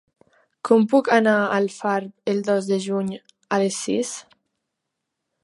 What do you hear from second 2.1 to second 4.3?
el dos de juny a les sis?